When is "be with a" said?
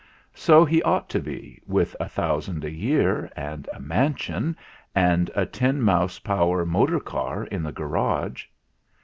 1.19-2.09